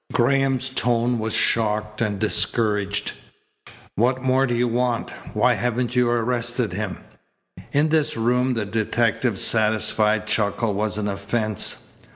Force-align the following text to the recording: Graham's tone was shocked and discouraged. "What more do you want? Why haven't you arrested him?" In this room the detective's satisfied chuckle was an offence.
Graham's 0.11 0.71
tone 0.71 1.19
was 1.19 1.35
shocked 1.35 2.01
and 2.01 2.17
discouraged. 2.17 3.11
"What 3.93 4.23
more 4.23 4.47
do 4.47 4.55
you 4.55 4.67
want? 4.67 5.11
Why 5.35 5.53
haven't 5.53 5.95
you 5.95 6.09
arrested 6.09 6.73
him?" 6.73 6.97
In 7.71 7.89
this 7.89 8.17
room 8.17 8.55
the 8.55 8.65
detective's 8.65 9.41
satisfied 9.43 10.25
chuckle 10.25 10.73
was 10.73 10.97
an 10.97 11.07
offence. 11.07 11.85